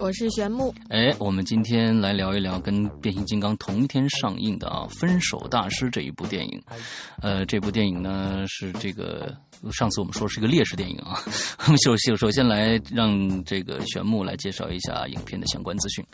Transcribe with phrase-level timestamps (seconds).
[0.00, 6.62] 我是玄木，哎，我们今天来聊一聊跟变形金刚同一天上映的啊《分手大师》这一部电影。
[7.20, 9.36] 呃，这部电影呢是这个
[9.72, 11.22] 上次我们说是一个烈士电影啊。
[11.66, 16.04] 我们首先首先来让这个玄木来介绍一下影片的相关资讯。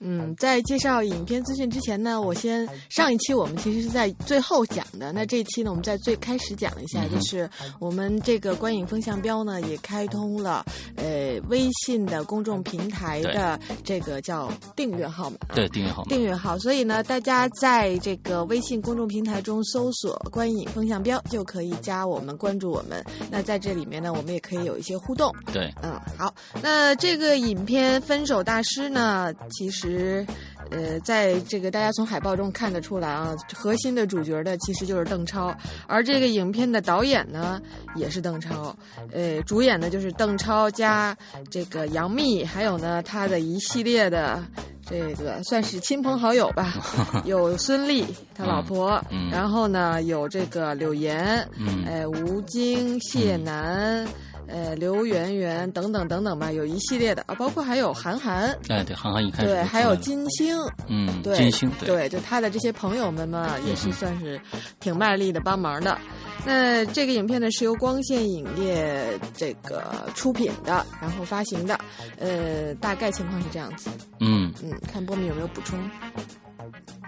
[0.00, 10.64] 嗯，在介绍影片资讯之前呢，我先上一期我们其实是在最后讲的，那这一期呢我们在最开始讲一下，就是我们这个观影风向标呢也开通了
[10.96, 13.22] 呃微信的公众平台。
[13.26, 15.36] 的这个叫订阅号码？
[15.54, 16.04] 对，订阅号。
[16.04, 22.95] 订阅号，所以呢，大家在这个微信公众平台中搜索“观影风向标”，就可以加我们，关注我们。
[23.30, 25.32] 那在这里面呢，我们也可以有一些互动。
[25.52, 26.34] 对，嗯，好。
[26.62, 30.26] 那这个影片《分手大师》呢，其实。
[30.68, 37.62] 呃，在这个大家从海报中看得出来啊，核心的主角的其实就是邓超，而这个影片的导演呢
[37.94, 38.76] 也是邓超，
[39.12, 41.16] 呃，主演的就是邓超加
[41.52, 44.42] 这个杨幂，还有呢他的一系列的
[44.88, 46.74] 这个算是亲朋好友吧，
[47.26, 51.46] 有孙俪他老婆，然后呢有这个柳岩，
[51.86, 54.06] 哎，吴京、谢楠。
[54.48, 60.56] 呃，刘媛媛等等等等吧，有一系列的啊，包括还有韩寒，哎，对，韩寒一开始对，还有金星，
[60.88, 64.40] 嗯，对，金星，对，就他的这些朋友们嘛，也是算是
[64.80, 65.98] 挺卖力的帮忙的。
[66.44, 69.82] 那这个影片呢，是由光线影业这个
[70.14, 71.78] 出品的，然后发行的，
[72.18, 73.90] 呃，大概情况是这样子。
[74.20, 75.78] 嗯嗯，看波米有没有补充。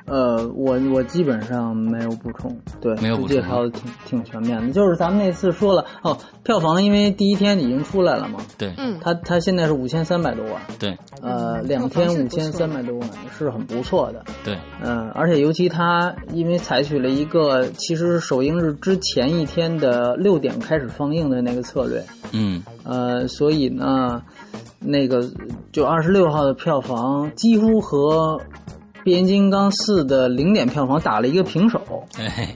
[0.08, 4.72] 呃，我我基本上没有补充，对，没有介绍的挺挺全面的。
[4.72, 22.02] 就是咱们那次说了哦，票房因为第一天已经出来了嘛，对，嗯，它它现在是五千三百多万，对，呃，两天五千三百多万是很不错的，对，嗯，而且尤其它因为采取了一个其实首映日之前一天的六点开始放映的那个策略，
[22.32, 24.22] 嗯，呃，所以呢，
[24.78, 25.22] 那个
[25.70, 28.40] 就二十六号的票房几乎和。
[29.04, 31.80] 变形金刚四的零点票房打了一个平手，
[32.18, 32.54] 哎，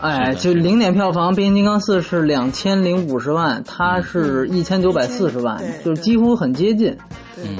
[0.00, 6.96] 哎，就零点票房，变形金刚四是两千零五十万，它是一千九百四十万，就是几乎很接近。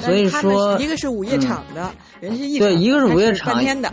[0.00, 3.92] 所以说，一个是午夜场的，人是一对，一个是午夜场的，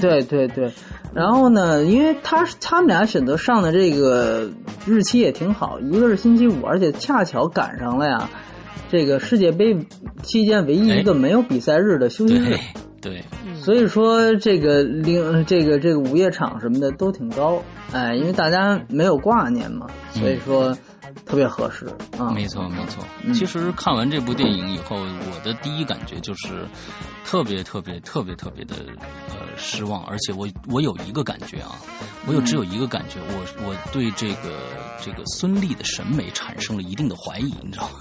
[0.00, 0.70] 对对对。
[1.14, 4.50] 然后呢，因为他他们俩选择上的这个
[4.86, 8.28] 日期也挺好，一个是星期五，而且恰巧赶上了呀，
[8.90, 9.74] 这个世界杯
[10.22, 12.58] 期间唯一一个没有比赛日的休息日。
[13.04, 13.22] 对，
[13.60, 20.76] 所以说这个零这个这个午夜场什么的都挺高，哎，因为大家没有挂念嘛，所以说
[21.26, 21.86] 特别合适
[22.18, 22.30] 啊。
[22.30, 23.04] 没错没错，
[23.34, 26.66] 其实看完这部电影以后，我的第一感觉就是
[27.24, 28.76] 特别特别特别特别的
[29.28, 31.76] 呃失望，而且我我有一个感觉啊，
[32.26, 34.58] 我有只有一个感觉，我我对这个
[35.04, 38.00] 这个孙俪的审美产生了一定的怀疑，你知道吗？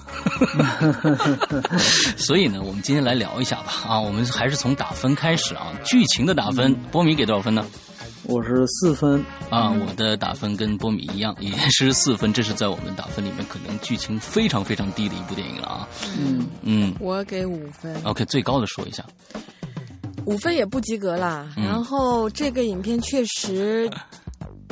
[2.17, 4.93] 所以呢，我们今天来聊一下吧啊，我们还是从打。
[4.93, 7.65] 分开始啊，剧情的打分，波米给多少分呢？
[8.25, 12.31] 我是四分啊，我的打分跟波米一样，也是四分。
[12.31, 15.87] 这是在我们打分里面可能剧情非常非常低的一部电影了啊。
[16.17, 17.95] 嗯嗯，我给五分。
[18.03, 19.05] OK，最高的说一下，
[20.25, 21.45] 五分也不及格啦。
[21.55, 23.89] 然后这个影片确实。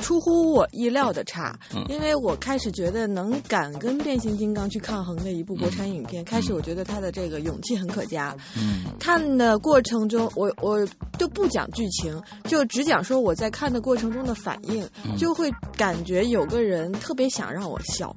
[0.01, 1.57] 出乎我意料的差，
[1.87, 8.35] 因为我开始觉得能敢跟变形金刚去抗衡的一部国产影片，开始我觉得他的这个勇气很可嘉。
[8.57, 10.85] 嗯，看的过程中，我我
[11.17, 18.13] 就不讲剧情，就只讲说我在看的过程中的反应，就会感觉有个人特别想让我笑，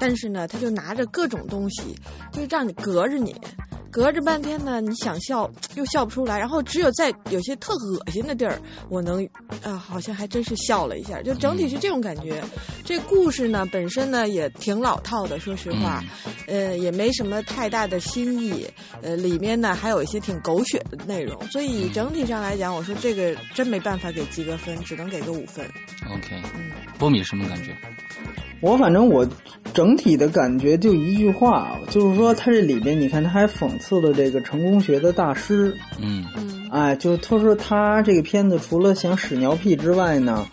[0.00, 1.94] 但是呢，他就拿着各种东西，
[2.32, 3.36] 就让你隔着你。
[3.90, 9.26] 隔着半天呢，你想笑又笑不出来，然后只有在有些特恶心的地儿，我能
[9.62, 11.22] 啊，好像还真是笑了一下。
[11.22, 12.42] 就整体是这种感觉。
[12.84, 16.04] 这故事呢本身呢也挺老套的，说实话，
[16.46, 18.66] 呃，也没什么太大的新意。
[19.02, 25.64] 呃，里面呢还有一些挺狗血的内容，所以整体上来讲，我说这个真没办法给及格分，只能给个五分。
[26.10, 27.74] OK，嗯，波米什么感觉？
[28.66, 29.24] 我反正我
[29.72, 36.26] 整体的感觉就一句话，就是说他这里边，你看他还讽刺了这个成功学的大师，嗯。
[36.36, 40.44] 嗯，哎，就他说他这个片子除了想屎尿屁之外呢，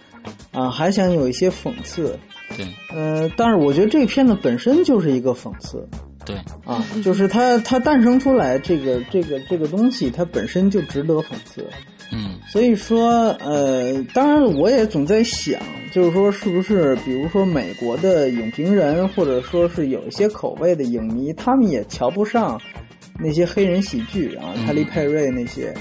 [0.51, 2.19] 啊，还想有一些讽刺，
[2.55, 5.83] 对，呃，但是我觉得这个片子本身就是一个讽刺，
[6.23, 6.35] 对。
[6.65, 11.65] 啊， 就是它它诞生出来这个这个这个东西，它本身就值得讽刺。
[12.13, 15.59] 嗯所以说，呃，当然我也总在想，
[15.91, 22.61] 就是说是不是，比如说美国的影评人，或者说是有一些口味的影迷，他们也瞧不上
[23.19, 25.73] 那些黑人喜剧啊，嗯泰利佩瑞那些，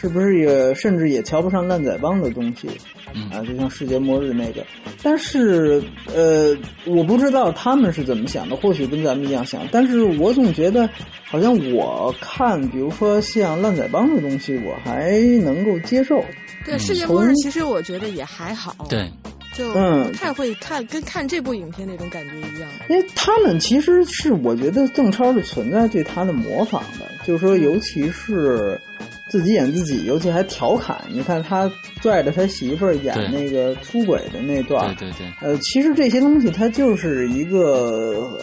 [0.00, 2.68] 是不是也甚至也瞧不上烂仔帮的东西？
[3.16, 3.30] 嗯。
[3.30, 4.64] 啊，就像世界末日那个，
[5.02, 5.82] 但是
[6.14, 10.88] 呃，我不知道他们是怎么想的，或许跟咱们一样想，但是我总觉得
[11.24, 16.22] 好像我看，比如说像烂仔帮的东西，我还能够接受。
[16.64, 19.08] 对，世界末日其实我觉得也还好，对，
[19.54, 22.68] 就嗯不太会看，跟看这部影片那种感觉一样。
[22.88, 28.80] 因为他们其实是我觉得邓超是存在对他的模仿的，就是说，尤其是
[29.28, 31.02] 自己演自己，尤其还调侃。
[31.10, 31.70] 你看他
[32.00, 38.38] 拽着他媳妇儿演那个出轨的那段，对对对，呃，其实这些东西它就是一个，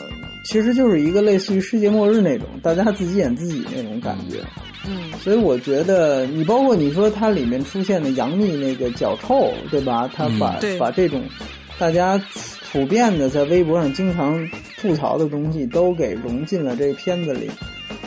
[0.46, 4.40] 其实就是一个类似于世界末日那种，大家自己演自己那种感觉。
[4.86, 10.10] 嗯，所以我觉得，你包括你说它里面出现的杨幂那个脚臭，对吧？
[10.14, 11.24] 他把、嗯把这种
[11.80, 12.22] 大家
[12.72, 14.46] 普遍的在微博上经常
[14.78, 17.50] 吐槽的东西都给融进了这个片子里。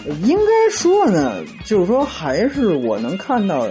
[0.07, 3.69] 呃应该说呢，就是说还是我能看到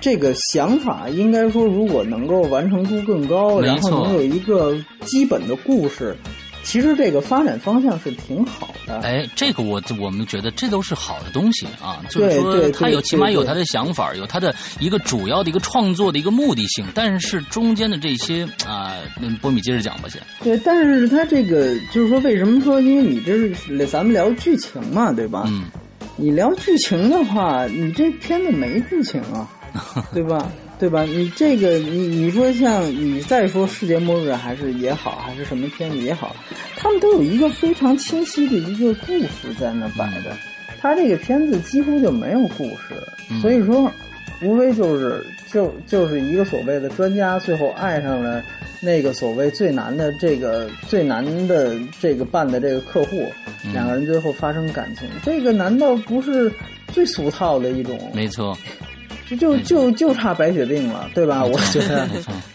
[0.00, 4.74] 这个想法，应该说如果能够完成度更高，然后能有一个
[5.04, 6.16] 基本的故事，
[6.62, 9.00] 其实这个发展方向是挺好的。
[9.00, 20.20] 哎，这个我我们觉得这都是好的东西啊，就是说对对对他有起码有他的想法，有他的一个主要的一个创作的一个目的性，但是中间的这些啊，那波米接着讲吧，先。
[20.42, 22.80] 对，但是他这个就是说，为什么说？
[22.80, 25.44] 因为你这是咱们聊剧情嘛，对吧？
[25.48, 25.64] 嗯，
[26.16, 29.48] 你聊剧情的话，你这片子没剧情啊，
[30.12, 30.46] 对吧？
[30.80, 31.04] 对吧？
[31.04, 36.34] 你这个，你你说像你再说世界末日还是也好，还是什么片子也好，
[36.74, 40.34] 他们都有一个非常清晰的一个故事在那摆着。
[40.80, 42.94] 他这个片子几乎就没有故事，
[43.30, 43.92] 嗯所以说，
[44.40, 45.22] 无非就是
[45.52, 48.42] 就就是一个所谓的专家，最后爱上了
[48.80, 53.30] 那个所谓最难的这个最难的这个办的这个客户，
[53.66, 56.50] 嗯两个人最后发生感情，这个难道不是
[56.88, 58.10] 最俗套的一种？
[58.14, 58.56] 没错，
[59.30, 61.44] 就就就就差白血病了，对吧？
[61.44, 62.06] 我觉得。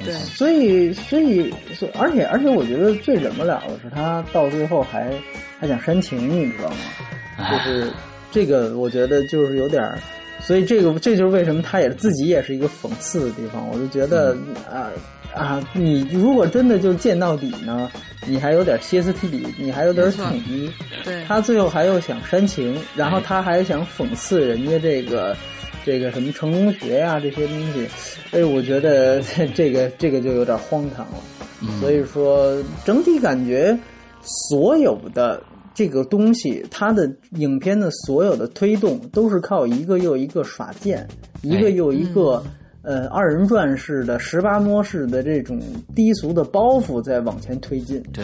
[0.36, 5.12] 所以，所以，所而且，而且，我觉得最忍不了的是他到最后还
[5.60, 7.48] 还想煽情，你知道吗？
[7.50, 7.92] 就是
[8.32, 9.98] 这个，我觉得就是有点儿，
[10.42, 13.68] 所以这个这就是为什么他也自己也是一个讽刺的地方。
[13.70, 14.38] 我就觉得
[14.70, 14.92] 啊
[15.34, 17.90] 啊，你如果真的就见到底呢，
[18.28, 20.70] 你还有点歇斯底里，你还有点统一。
[21.04, 25.36] 对，他最后还又想煽情，然后他还想讽刺人家这个
[25.86, 27.88] 这个什么成功学呀、这些东西，
[28.32, 29.22] 所以我觉得
[29.54, 31.18] 这个这个就有点荒唐了。
[31.62, 33.78] 嗯所以说整体感觉
[34.22, 35.42] 所有的
[35.74, 41.08] 这个东西，它的影片的所有的推动都是靠一个又一个耍剑，
[41.44, 42.44] 一个又一个。
[42.86, 45.60] 呃，二人转式的、十八摸式的这种
[45.96, 48.24] 低俗的包袱在往前推进，对，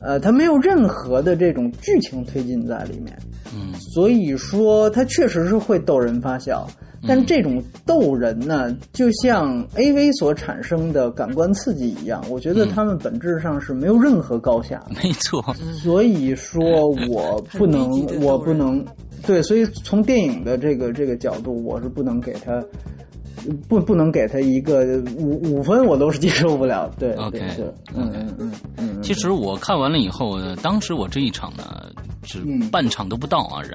[0.00, 3.16] 呃，它没有任何的这种剧情推进在里面，
[3.54, 6.66] 嗯所以说它确实是会逗人发笑。
[7.08, 14.84] 但这种逗人呢，就像 A V 所产生的感官刺激一样，我觉得他们本质上是没有任何高下。
[15.02, 15.42] 没错，
[15.82, 16.60] 所以说
[17.08, 17.88] 我不能
[18.20, 18.84] 我不能，
[19.26, 22.62] 对，所以从电影的这个这个角度，我是不能给他。
[23.68, 24.84] 不，不能给他一个
[25.16, 26.90] 五五分，我都是接受不了。
[26.98, 27.40] 对 OK，
[27.94, 29.02] 嗯嗯嗯嗯。
[29.02, 31.86] 其实我看完了以后，当时我这一场呢
[32.22, 33.72] 是嗯半场都不到啊人。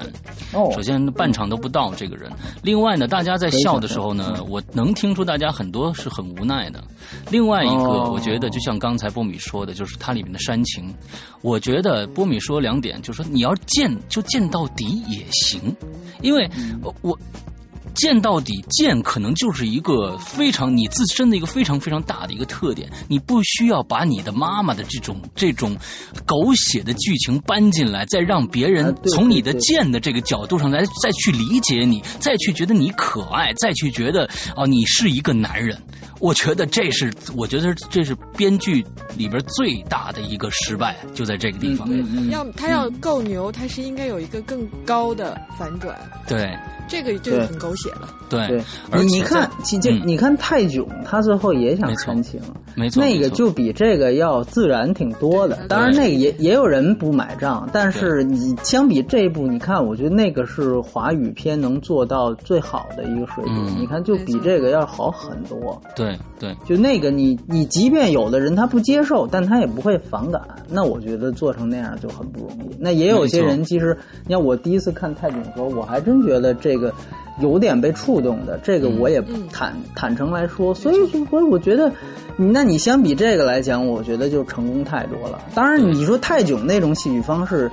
[0.52, 2.30] 哦，首先半场都不到这个人，
[2.62, 6.82] 另外呢，大家在笑的时候呢，我能听出大家很多是很无奈的。
[7.30, 10.94] 另外一个，哦我觉得就像刚才波米说的，就是它里面的煽情。
[11.42, 15.60] 我觉得波米说两点，就是说你要见就见到底也行，
[16.22, 16.48] 因为
[17.02, 17.16] 我
[17.96, 18.06] 我。
[18.06, 22.88] 见到底，贱可能就是一个非常你自身的一个非常非常大的一个特点。
[23.08, 25.76] 你不需要把你的妈妈的这种这种
[26.26, 35.76] 狗血的剧情搬进来，再让别人从你的贱的这个角度上来再去理解你，再去觉得你可爱，再去觉得哦你是一个男人。
[36.20, 38.84] 我觉得这是，我觉得这是编剧
[39.16, 41.86] 里边最大的一个失败，就在这个地方。
[41.90, 45.94] 嗯嗯要他要够牛，他是应该有一个更高的反转。
[46.26, 46.56] 对，
[46.88, 48.08] 这个就很狗血了。
[48.28, 52.40] 对对，而且你看，其就嗯你看泰囧，他最后也想没错煽情，
[52.74, 55.56] 没错，那个就比这个要自然挺多的。
[55.68, 63.54] 当然，那个也也有人不买账，但是你相比这一部，你看，我觉得那个是华语片能做到最好的一个水平。
[63.68, 65.80] 嗯你看，就比这个要好很多。
[65.94, 70.42] 对对就那个你，你即便有的人他不接受，但他也不会反感。
[70.68, 72.76] 那我觉得做成那样就很不容易。
[72.80, 76.92] 那也有些人，其实你看我第一次看泰囧的时候，我还真觉得这个
[77.40, 78.58] 有点被触动的。
[78.62, 81.92] 这个我也嗯坦、坦诚来说，所以就我我觉得，
[82.36, 85.38] 那你相比这个来讲，我觉得就成功太多了。
[85.54, 87.70] 当然，你说泰囧那种戏剧方式。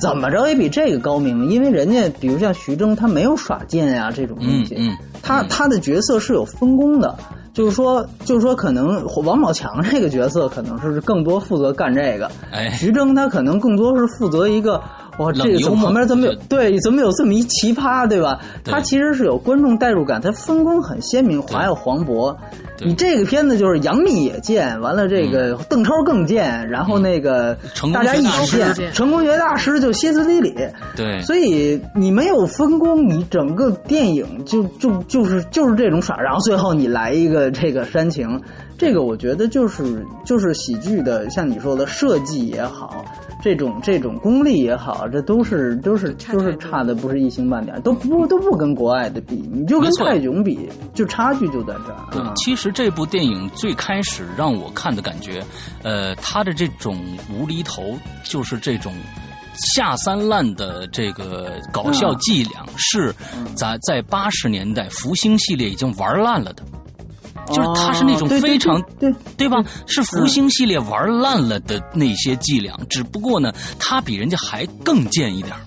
[0.00, 7.16] 怎么着也比这个高明，因为人家比如像徐峥，他没有耍剑呀、这种东西，嗯嗯，他他的角色是有分工的，
[7.54, 14.82] 就是说，就是说，可能王宝强这个角色可能是更多负责干这个，哎，徐峥他可能更多是负责一个。
[15.18, 16.80] 哇，这个怎么冷幽默旁边怎么有对？
[16.80, 18.40] 怎么有这么一奇葩，对吧？
[18.64, 21.40] 他其实是有观众代入感，他分工很鲜明。
[21.42, 22.34] 还有黄渤，
[22.73, 27.56] 对你这个片子就是杨幂也贱，完了这个邓超更贱，然后那个
[27.92, 30.54] 大家一起贱，成功学大师就歇斯底里。
[30.96, 38.40] 对，所以你没有分工，你整个电影就就就是就是这种耍，然后最后你来一个这个煽情，
[38.76, 43.04] 这个我觉得就是就是喜剧的，像你说的设计也好，
[43.40, 52.32] 这种这种功力也好，这都是都是差都是差的不是一星半点，都不都不跟国外的比，你就跟泰囧比，就差距就在这儿。
[52.36, 55.44] 其实这部电影最开始让我看的感觉，
[55.82, 58.94] 呃，他的这种无厘头，就是这种
[59.74, 63.14] 下三滥的这个搞笑伎俩，是
[63.54, 66.62] 在在八十年代福星系列已经玩烂了的。
[67.48, 69.62] 就是他是那种非常对对对吧？
[69.86, 75.60] 是福星系列玩烂了的那些伎俩，只不过呢，他比人家还更贱一点儿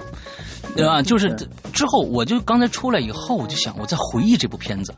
[0.75, 1.01] 对吧？
[1.01, 1.33] 就是
[1.73, 4.93] 之后，我就刚才出来以后，我就想，我在回忆这部片子。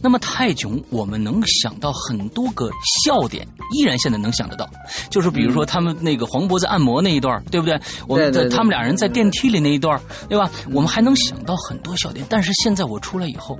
[0.00, 2.70] 那么泰囧，我们能想到很多个
[3.04, 4.68] 笑点，依然现在能想得到。
[5.10, 7.80] 就是比如说他们那个黄渤在按摩那一段，对不对？
[8.06, 10.50] 我们在他们俩人在电梯里那一段，对吧？
[10.72, 12.24] 我们还能想到很多笑点。
[12.28, 13.58] 但是现在我出来以后，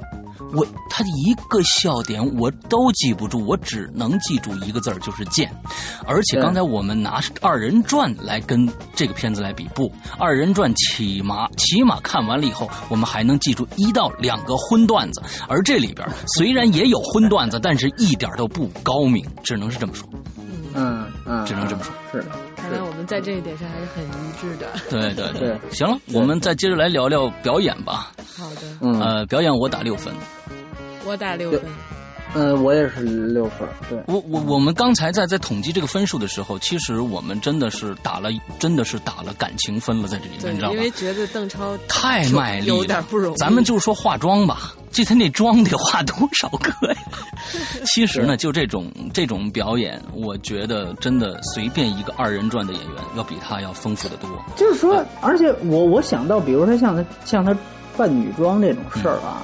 [0.55, 5.51] 我他一个笑点我都记不住，我只能记住一个字儿，就是贱。
[6.07, 16.07] 而且刚才我们拿二人转来跟这个片子来比，不，二人转起码起码看完了以后，我们还能记住一到两个荤段子，而这里边
[16.37, 20.09] 虽然也有荤段子，但是一点都不高明，只能是这么说。
[20.75, 21.93] 嗯嗯，只能这么说。
[22.11, 22.33] 是的，
[22.73, 24.67] 看来我们在这一点上还是很一致的。
[24.89, 28.13] 对对对行了，我们再接着来聊聊表演吧。
[28.37, 30.13] 好的，嗯呃，表演我打六分。
[31.05, 31.61] 我打六分。
[32.35, 34.03] 嗯，我也是六分，对。
[34.07, 40.91] 我我我们刚才在在统计这个分数的时候，其实我们真的是打了，真的是打了感情分了，在这里面，你知道，吗因为？
[40.93, 43.37] 觉得邓超太卖力了，有点不容易。
[43.37, 46.97] 咱们就说化妆吧，这他那妆得化多少个呀？
[47.87, 54.31] 其实呢，就这种这种表演，我觉得真的随便一个二人转的演员，要比他要丰富的多。
[54.57, 57.57] 就是说，而且我我想到，比如说像他像他
[57.97, 59.43] 扮女装这种事儿啊，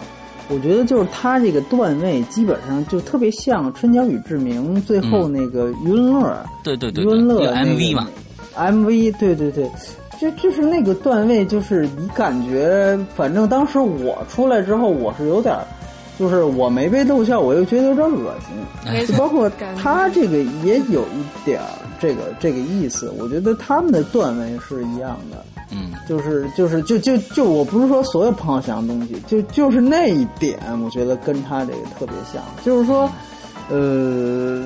[0.48, 8.08] 我觉得就是他这个段位基本上就特别像《春娇与志明》最后那个余文乐，对对对余文乐 MV 嘛
[8.56, 9.70] ，，MV 对对对，
[10.18, 15.64] 就就是那个段位，就是你感觉，反正当时我出来之后，我是有点儿。
[16.18, 18.90] 就是我没被逗笑，我又觉得有点恶心。
[18.90, 21.66] 哎就包括他这个也有一点儿
[22.00, 25.44] 这个这个意思，我觉得他们的段位是一样的。
[25.70, 32.42] 嗯，就是就是就就就我不是说所有彭浩翔的东西，就就是那一点，我觉得跟他这个特别像。
[32.64, 33.10] 就是说，
[33.68, 34.64] 呃，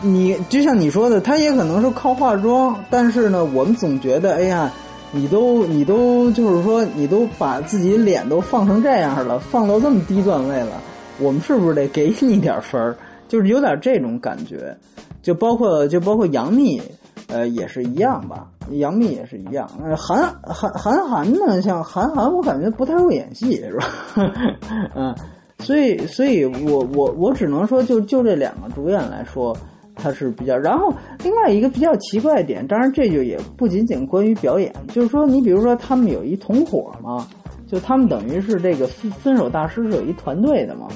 [0.00, 4.72] 你就像你说的，他也可能是靠化妆，但是呢，我们总觉得，哎呀，
[5.12, 10.80] 你都你都就是说，你都把自己脸都放成这样了，放到这么低段位了，
[11.18, 12.96] 我们是不是得给你点分儿？
[13.28, 14.76] 就是有点这种感觉。
[15.22, 16.80] 就包括就包括杨幂，
[17.26, 18.46] 呃，也是一样吧。
[18.70, 19.68] 杨幂也是一样。
[19.94, 23.84] 韩韩韩寒呢，像韩寒，我感觉不太会演戏，是吧？
[24.96, 25.14] 嗯，
[25.58, 29.54] 所以所以我我我只能说就，就这两个主演来说，
[30.02, 30.56] 他是比较。
[30.56, 30.92] 然后
[31.22, 37.26] 另外一个比较奇怪的点，当然这就也不仅仅关于表演，就是说你比如说他们有一同伙嘛，
[37.66, 40.88] 就他们等于是这个分分手大师是有一团队的嘛。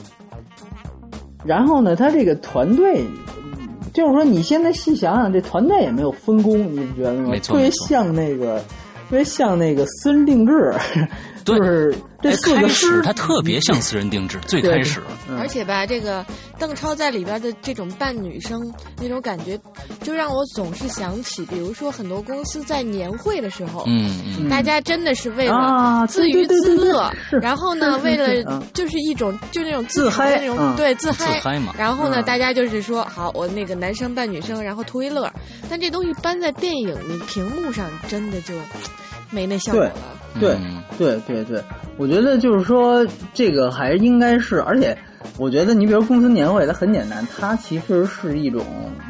[1.45, 3.05] 然后呢，他这个团队，
[3.93, 7.35] 就是说你现在细想想，这团队也没有分工，你不觉得吗？
[7.43, 8.65] 特别像那个，特
[9.11, 11.07] 别像那个私人定制，对
[11.45, 15.01] 就是这四个诗它特别像私人定制，最开始。
[15.39, 16.25] 而且吧，这个
[16.59, 18.61] 邓超在里边的这种扮女生
[19.01, 19.59] 那种感觉，
[20.03, 27.11] 就让我总是想起，比如说很多公司在年会的时候，嗯嗯，大家真的是为了自娱自乐，
[27.43, 31.75] 然后呢，为了就是一种就那种自嗨那种对自嗨嘛。
[31.79, 35.31] 然后呢，大家就是说好，我那个男生扮女生，然后图一乐。
[35.69, 38.55] 但这东西搬在电影你屏幕上，真的就
[39.35, 39.93] 没那效果了。
[40.41, 40.57] 对
[40.97, 41.63] 对对对，
[41.97, 44.97] 我觉得就是说这个还应该是，而且。
[45.39, 48.63] 我觉得你比如公司年会，它很简单，它其实是一种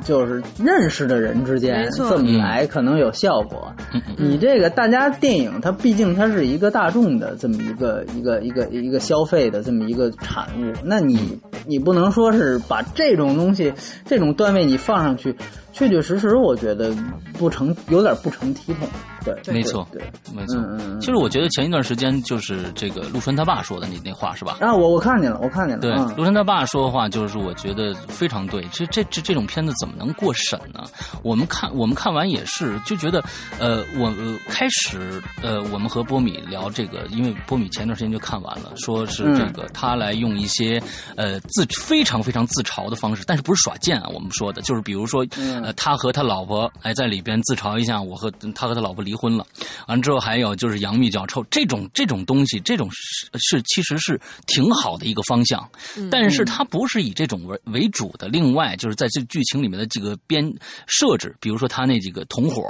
[0.05, 3.71] 就是认识的人之间这么来可能有效果。
[4.17, 13.75] 你这个大家电影，它毕竟它是一个大众的这么一个一个一个一个消费的这么一个产物，那你你不能说是把这种东西
[14.07, 15.35] 这种段位你放上去，
[15.75, 16.95] 确确实实我觉得
[17.37, 18.89] 不成有点不成体统。
[19.25, 20.03] 对，没错，对，
[20.35, 20.59] 没错。
[20.61, 24.59] 嗯其实我觉得前一段时间就是这个陆川他爸说的那那话是吧？
[24.61, 25.81] 啊，我我看见了，我看见了。
[25.81, 28.63] 对，陆川他爸说的话就是我觉得非常对。
[28.71, 30.85] 这这这这种片子怎么能过审呢？
[31.23, 33.25] 我们看我们看完也是就觉得，
[33.59, 34.13] 呃，我
[34.47, 40.81] 开始呃，我们和波米聊这个，因为波米前段时间就看完了，说是这个他来用一些
[41.17, 44.09] 呃自非常非常自嘲的方式，但是不是耍贱啊？
[44.13, 45.27] 我们说的就是比如说，
[45.65, 49.15] 呃，他和他老婆哎在里边自嘲一下，我和他和他老婆离。
[49.15, 49.47] 婚了，
[49.87, 55.71] 完之后还有就是杨幂脚臭这种这种东西，这种是是其实是挺好的一个方向，
[56.11, 58.27] 但是它不是以这种为为主的。
[58.27, 60.53] 另外就是在这剧情里面的几个编
[60.89, 62.61] 设置，比如说他那几个同伙，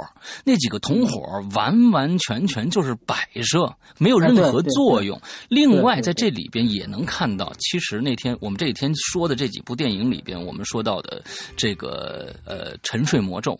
[0.43, 5.19] 那几个同伙完完全全就是摆设，没有任何作用。
[5.49, 11.23] 另外在这里边也能看到，其实那天我们这几天说的这几部电影里边，我们说到的
[11.57, 13.51] 这个呃《沉睡魔咒》。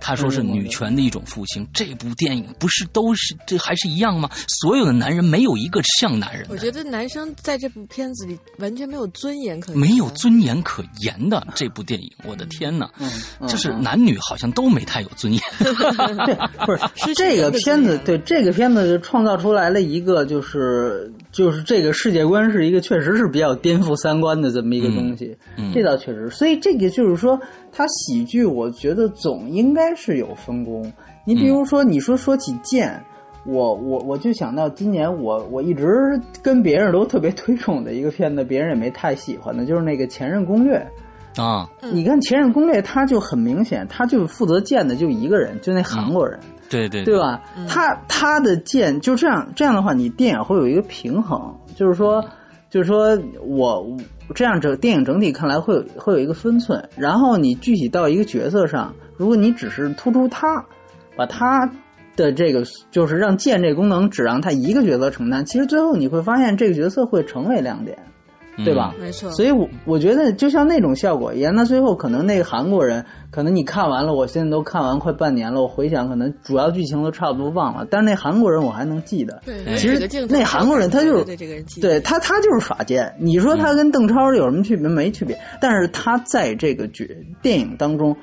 [0.00, 4.30] 他说是女权的一种复兴，这部电影不是都是这还是一样吗？
[4.62, 6.46] 所有的男人没有一个像男人。
[6.48, 12.90] 我觉得男生在这部片子里完全没有尊严可没有尊严可言的这部电影，我的天哪！
[13.46, 15.42] 就是男女好像都没太有尊严。
[16.64, 25.36] 不是 是这个片子，对这个片子创造出来了一个就是就是这个世界观是一个确实是比较颠覆三观的这么一个东西，
[25.74, 26.30] 这倒确实。
[26.30, 27.38] 所以这个就是说。
[27.78, 30.90] 它喜剧，我觉得总应该是有分工。
[31.26, 32.98] 你比如说，你说说起剑，
[33.44, 40.78] 我我我就想到今年我我一直跟别人都特别推崇的一个片子，别人也没太喜欢的，就是那个《前任攻略》
[41.44, 41.68] 啊。
[41.92, 46.38] 你看《前任攻略》，他就很明显，他就负责剑的就一个人，就那韩国人，
[46.70, 47.42] 对对对吧？
[47.68, 52.24] 他他的剑就这样这样的话，你电影会有一个平衡，就是说。
[52.68, 53.96] 就是说，我
[54.34, 60.66] 这样整电影整体看来会有会有一个分寸，然后你具体到一个角色上，如果你只是突出他，
[61.16, 61.70] 把他
[62.16, 67.96] 的这个就是让剑这功能只让他一个角色承担，其实最后你会发现这个角色会成为亮点。
[68.64, 68.94] 对吧？
[69.00, 69.30] 没错。
[69.32, 79.42] 所以，我我觉得就像那种效果一样，那最后可能那个韩国人，可能你看完了，我现在都看完快半年了，我回想可能主要剧情都差不多忘了，但是那韩国人我还能记得。
[79.44, 83.14] 对，其实那韩国人他就是对这个人对他他就是耍奸。
[83.20, 84.88] 你说他跟邓超有什么区别？
[84.88, 85.38] 没区别。
[85.60, 88.16] 但是他在这个剧电影当中。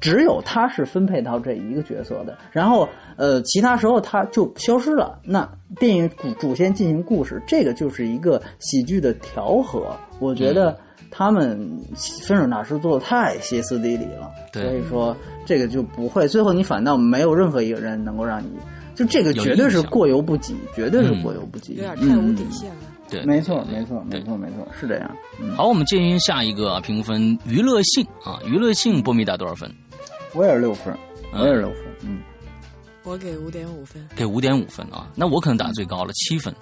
[0.00, 5.18] 只有他是分配到这一个角色的，然后呃，其他时候他就消失了。
[5.24, 9.96] 那电影主主线进行故事，这个就是一个喜剧的调和。
[10.18, 10.76] 我觉得
[11.10, 11.58] 他们
[12.22, 16.28] 分手大师做的太歇斯底里了，所以说这个就不会。
[16.28, 18.50] 最后你反倒没有任何一个人能够让你，
[18.94, 22.76] 就这个绝对是过犹不及，绝对是过犹不及，有点太无底线了。
[23.08, 25.08] 对，没错，没错，没错，没错，是这样。
[25.54, 29.70] 好，我们进行下一个评分，娱乐性啊，娱乐性，波米打多少分？
[30.36, 30.96] 我也是六分，
[31.32, 32.22] 我也是六分，嗯，
[33.04, 36.54] 我给五点五分，给五点五分啊，那我可能打最高了，七分。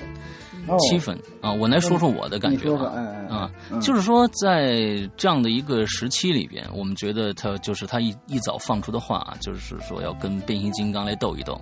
[0.79, 1.53] 七分啊！
[1.53, 2.93] 我来说说我的感觉吧。
[3.29, 3.51] 啊，
[3.81, 11.61] 就是说，在这样的一个时期里边，我们觉得他就是他一一早放出的话，就是说要跟变形金刚来斗一斗，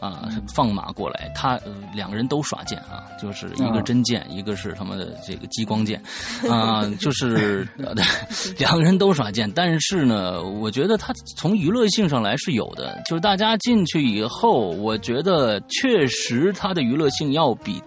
[0.00, 1.30] 啊，放马过来。
[1.34, 1.58] 他
[1.94, 6.02] 两个人都耍剑啊，就是一个真剑，一个是他妈的这个激光剑，
[6.50, 7.66] 啊， 就是
[8.58, 9.50] 两个人都耍剑。
[9.54, 17.80] 但是呢，我觉得他从娱乐性上来是有的，就是大家进去以后，我觉得确实他的娱乐性要比。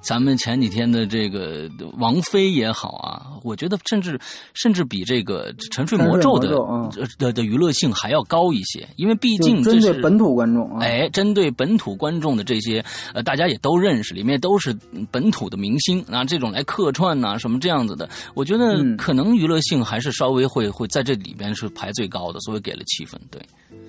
[0.00, 4.18] 咱们前几天的这个王菲也好啊，我觉得甚至
[4.54, 14.76] 甚至比这个《沉睡魔咒》的的的娱乐性还要高一些，因为毕竟针对本土观众，哎，针对本土观众的这些呃，大家也都认识，里面都是
[15.10, 23.20] 本土的明星啊，这种来客串呐，什么这样子的，我觉得可能娱乐性还是稍微会会在这里边是排最高的，所以给了七分。
[23.30, 23.40] 对，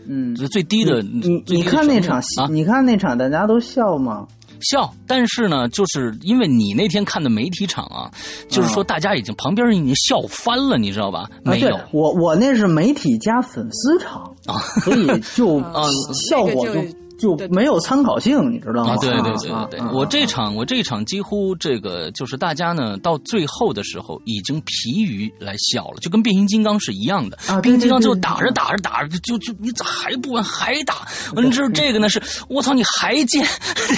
[0.08, 4.28] 嗯，最低的你你看那场戏，你看那场大家都笑吗？
[4.62, 8.12] 笑，但是呢，就是因为你那天看的媒体场啊，
[8.50, 11.30] 就是说大家已经旁边人已经笑翻了，你知道吧？
[11.44, 15.60] 没有，我我那是媒体加粉丝场啊，所以就
[16.30, 16.84] 效果就。
[17.20, 18.96] 就没有参考性，你知道吗？
[19.02, 27.38] 对对对对对，我这场我这场几乎这个就是大家呢，到最后的时候已经疲于来笑了，就跟变形金刚是一样的。
[27.62, 31.08] 变形金刚就打着打着打着就就你咋还不完还打？
[31.36, 33.46] 完之后这个呢是我操你还贱，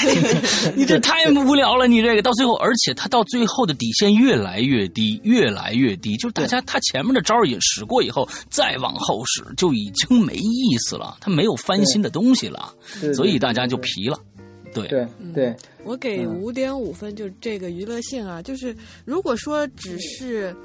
[0.75, 2.21] 你这太无聊了，你这个。
[2.21, 12.71] 到最后，而且他到最后的底线越来越低，越来越低，就是大家他前面的招已经使过以后，再往后使就已经没意思了，他没有翻新的东西了。
[13.13, 14.19] 所以大家就皮了，
[14.73, 14.87] 对。
[14.87, 15.55] 对对。
[15.83, 20.55] 我给五点五分，就这个娱乐性啊，就是如果说只是，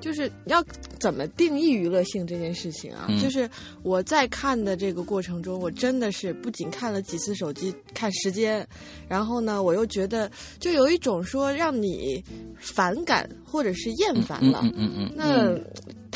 [0.00, 0.60] 就是要
[0.98, 3.48] 怎么定义娱乐性这件事情啊，就是
[3.84, 8.66] 我在看的这个过程中，我真的是不仅看了几次手机看时间，
[9.08, 10.28] 然后呢，我又觉得
[10.58, 12.20] 就有一种说让你
[12.58, 15.56] 反感或者是厌烦了，嗯嗯嗯，那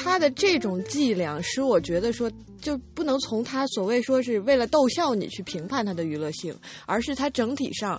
[0.02, 2.30] 他的这种伎俩使我觉得说。
[2.60, 7.98] 就不能从他所谓说是为了逗笑你去评判他的娱乐性，而是他整体上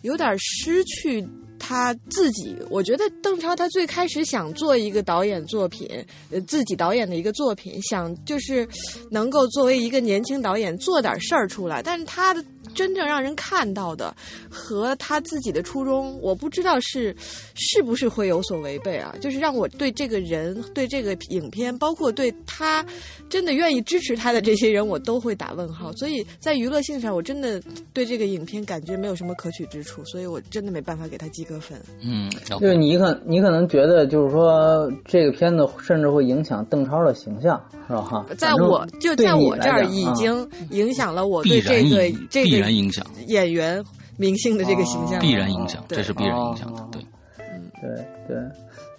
[0.00, 1.24] 有点失去
[1.56, 2.56] 他自己。
[2.68, 5.88] 我觉得邓超他最开始想做一个导演作品，
[6.32, 8.68] 呃，自己导演的一个作品，想就是
[9.08, 12.44] 能够作为一个年轻导演做点事儿出来，但是他的。
[12.74, 14.14] 真正让人看到的
[14.50, 17.14] 和他自己的初衷，我不知道是
[17.54, 19.14] 是不是会有所违背啊？
[19.20, 22.84] 就是让我对这个人、对这个影片，包括对他
[23.28, 25.92] 真的愿意支持他的这些人，我都会打问号。
[25.92, 27.60] 所以在娱乐性上，我真的
[27.92, 31.78] 对这个影片感觉没有什么可取之处，所以我真的没办法给他及格分。
[32.00, 38.02] 嗯，就是你可你可能觉得，就是说这个片子甚至会影响邓超的形象，是吧？
[38.02, 42.61] 哈，在我就在我这儿已经影响了我对这个这个。
[42.62, 43.82] 必然影响演员
[44.16, 46.86] 明星的这个形象，必然影响，这是必然影响的。
[46.92, 47.02] 对，
[47.38, 48.36] 嗯，对对。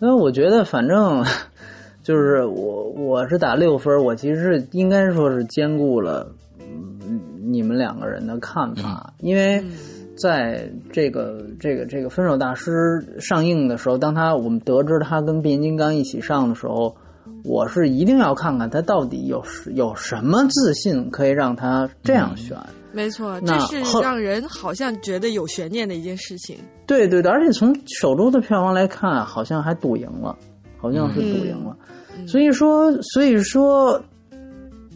[0.02, 1.24] 因为我觉得，反正
[2.04, 6.30] 就是我我是打六分，我其实是应该说是兼顾了
[7.42, 9.14] 你们两个人的看法。
[9.20, 9.64] 因为
[10.18, 12.72] 在这个这个这个《分手大师》
[13.20, 16.94] 上映的时候，当他我们得知他跟变形金刚一起上的时候，
[17.46, 19.42] 我是一定要看看他到底有
[19.74, 22.58] 有什么自信可以让他这样选。
[22.94, 26.56] 没错，这是让人好像觉得有悬念的一件事情。
[26.86, 30.38] 对对的，而且从首周的票房来看，好像还赌赢了，
[30.78, 31.76] 好像是赌赢了。
[32.28, 34.00] 所以说，所以说，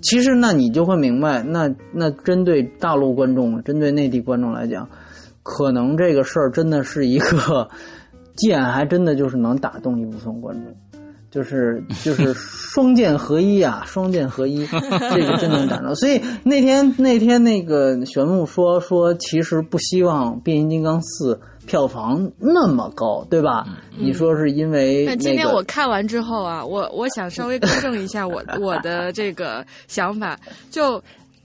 [0.02, 4.88] 其实那你就会明白，那那针对大陆观众、针对内地观众来讲，
[5.42, 7.68] 可能这个事儿真的是一个
[8.36, 10.76] 剑， 还真的就是能打动一部分观众。
[11.38, 14.65] 就是就是双剑合一啊， 双剑合一，
[15.13, 15.93] 这个真能打着。
[15.93, 21.36] 所以那天那天那个玄牧说说，其实不希望《变形金刚四》
[21.67, 23.67] 票房那么高，对吧？
[24.00, 25.06] 你说是因为？
[25.06, 30.36] 那今天我看完之后啊，我我想稍微更正一下我我的这个想法，
[30.71, 31.00] 就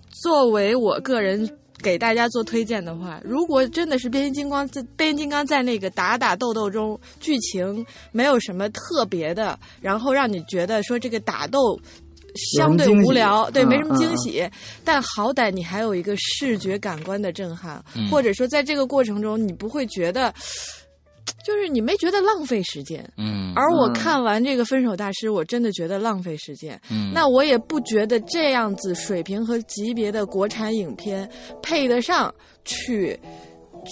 [0.08, 1.46] 作为我个人。
[1.82, 11.78] 给大家做推荐的话，如果真的是变形金刚在变形金刚在那个打打斗斗中，剧情没有什么特别的，然后让你觉得说这个打斗
[12.56, 14.48] 相对无聊，对，没什么惊喜，
[14.84, 20.32] 但好歹你还有一个视觉感官的震撼，或者说在这个过程中你不会觉得。
[21.44, 31.28] 就是你没觉得浪费时间，嗯，而我看完这个《分手大师》，我真的觉得浪费时间，嗯，那我也不觉得这样子水平和级别的国产影片
[31.60, 32.32] 配得上
[32.64, 33.18] 去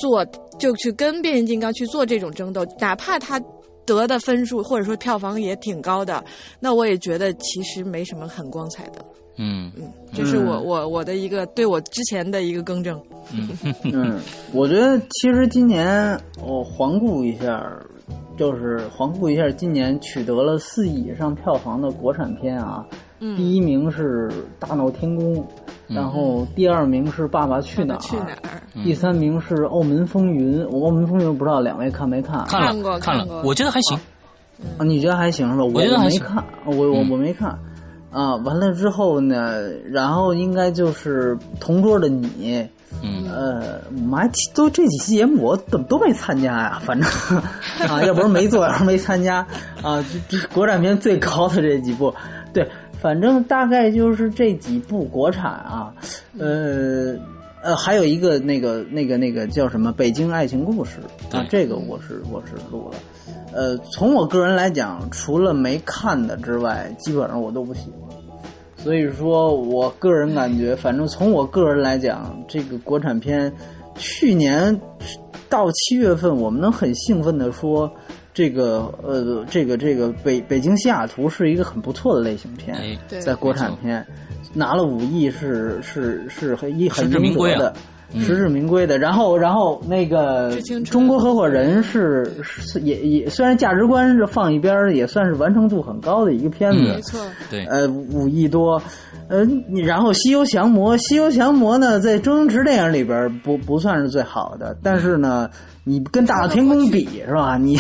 [0.00, 0.24] 做，
[0.58, 3.40] 就去跟变形金刚去做这种争斗，哪怕他
[3.84, 6.24] 得的分数或者说票房也挺高的，
[6.60, 9.04] 那我也觉得其实没什么很光彩的。
[9.42, 13.00] 嗯嗯，这是我我我的一个对我之前的一个更正。
[13.84, 14.20] 嗯，
[14.52, 17.64] 我觉得其实今年我环顾一下，
[18.36, 22.84] 就是环顾一下今年取得了四亿以上票房的国产片啊，
[23.18, 25.34] 第一名是《大闹天宫》，
[25.88, 28.60] 然后第二名是《爸爸去哪儿》，去哪儿？
[28.84, 30.62] 第三名是《澳门风云》。
[30.68, 32.44] 我《澳门风云》不知道两位看没看？
[32.46, 33.42] 看了，看了。
[33.44, 33.98] 我觉得还行。
[34.76, 35.64] 啊，你觉得还行是吧？
[35.64, 37.58] 我觉得没看，我我我没看。
[38.10, 42.68] 啊，完了之后呢，然后应该就是同桌的你，
[43.02, 46.82] 嗯，呃，我们还都这几期节目我怎么都没参加呀？
[46.84, 47.08] 反正
[47.88, 49.46] 啊，要不是没做，要是没参加
[49.82, 52.12] 啊，这这国产片最高的这几部，
[52.52, 52.68] 对，
[53.00, 55.94] 反正大概就是这几部国产啊，
[56.38, 57.14] 呃
[57.62, 60.98] 呃，还有一个那个那个那个叫什么《北京爱情故事》
[61.36, 62.96] 啊，这个我是我是录了。
[63.52, 68.18] 呃，从我个人来讲，除了没看的之外，基本上我都不喜欢。
[68.76, 73.52] 所以说我个人感觉，反正从我个人来讲，这个国产片
[73.94, 74.80] 去年
[75.50, 77.90] 到七月份，我们能很兴奋的说，
[78.32, 82.74] 这个呃，这个这个北北京西雅图是一个很不错的类型片，
[83.20, 84.06] 在国产片
[84.52, 87.54] 拿了五亿是是是很一很实至名归啊。
[87.54, 87.76] 应得的。
[88.12, 90.50] 实至名归的，然后，然后那个
[90.84, 98.82] 中国合伙人是是也也虽然价值观是放一边儿，也算是完成度很高的一个片子，嗯没错，对，呃，五亿多，
[99.28, 105.48] 呃，你然后《西游降魔》，《西游降魔》呢，在周星驰电影里边不不算是最好的，但是呢，
[105.84, 107.56] 你跟《大闹天宫》比是吧？
[107.58, 107.76] 你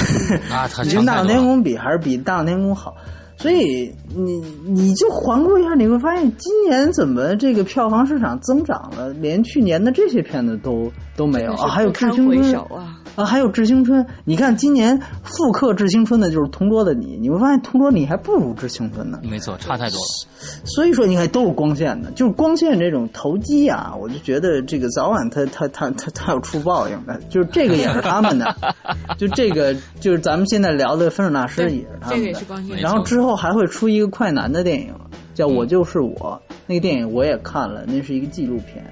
[0.48, 1.24] 啊， 你跟《大闹。
[1.24, 2.94] 天宫》比，还是比《大闹天宫》好。
[3.40, 12.99] 所以你你就环顾一下，你会发现今年怎么这个票房市场增长了，连去年的这些片子都都没有啊，还有《致青春》首啊！
[13.16, 19.20] 啊，还有《致青春》，你看今年复刻《致青春》的就是《同桌的你》，你会发现《同桌你》还不如《致青春》呢。
[19.22, 20.64] 没错，差太多了。
[20.64, 28.56] 所以说，你看都是光线的，就是光线这种投机啊，我就觉得这个早晚它它它它它有出报应的，就是这个也是他们的，
[29.18, 34.94] 就这个就是咱们现在聊的《分手大师》也是他这个们的也是光线然后之后还会出一个快男的电影，
[35.34, 38.88] 叫《我嗯就是我》，那个电影我也看了，那是一个纪录片。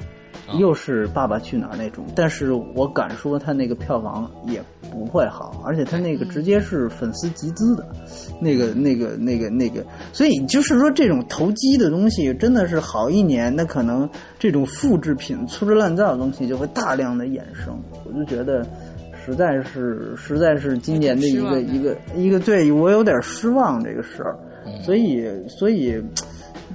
[0.49, 0.57] 啊。
[0.59, 7.87] 又是《爸爸去哪儿》那种，但是我敢说他那个票房也不会好，而且他那个直接是粉丝集资的，
[8.41, 14.09] 那个、那个、那个、那个，所以就是说这种投机的东西真的是好一年，那可能
[14.39, 18.67] 这种复制品、粗制滥造的东西就会大量的衍生，我就觉得
[19.25, 24.39] 实在是实在是今年的一个一个一个对我有点失望这个事儿，
[24.83, 26.03] 所以所以。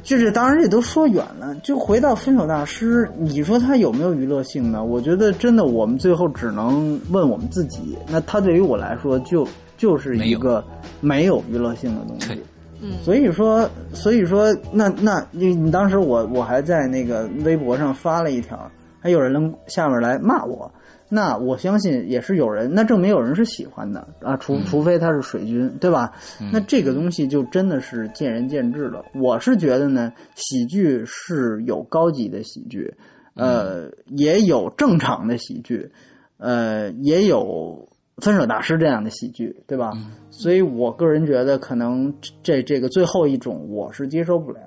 [0.02, 4.84] 就是当然这都说远了，就回到《分手大师》，你说他有没有娱乐性呢？
[4.84, 7.98] 我觉得真的，我们最后只能问我们自己。
[8.10, 10.64] 那他对于我来说就，就是一个
[11.00, 12.42] 没有娱乐性的东西。
[12.82, 18.60] 嗯，所以说，所以说，那那你你当时我我还在那个微博上发了一条，
[19.00, 20.70] 还有人下面来骂我。
[21.14, 26.12] 那我相信也是有人，那证明有人是喜欢的啊，除除非他是水军，对吧？
[26.52, 29.06] 那这个东西就真的是见仁见智了。
[29.14, 32.92] 我是觉得呢，喜剧是有高级的喜剧，
[33.36, 35.92] 呃，也有正常的喜剧，
[36.38, 39.92] 呃，也有分手大师这样的喜剧，对吧？
[40.32, 44.62] 所以我个人觉得，可能这这个最后一种我是接受不了。